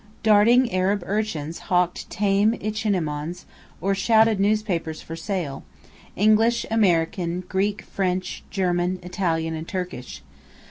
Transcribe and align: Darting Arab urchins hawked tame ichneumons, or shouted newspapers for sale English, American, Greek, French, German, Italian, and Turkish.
Darting 0.23 0.73
Arab 0.73 1.03
urchins 1.05 1.59
hawked 1.69 2.09
tame 2.09 2.53
ichneumons, 2.55 3.45
or 3.79 3.93
shouted 3.93 4.39
newspapers 4.39 4.99
for 4.99 5.15
sale 5.15 5.63
English, 6.15 6.65
American, 6.71 7.41
Greek, 7.41 7.83
French, 7.83 8.43
German, 8.49 8.99
Italian, 9.03 9.53
and 9.53 9.67
Turkish. 9.67 10.23